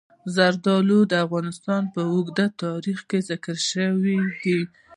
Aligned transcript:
زردالو 0.35 0.99
د 1.11 1.13
افغانستان 1.25 1.81
په 1.93 2.01
اوږده 2.11 2.45
تاریخ 2.63 2.99
کې 3.09 3.19
ذکر 3.29 3.57
شوي 3.71 4.19
دي. 4.41 4.59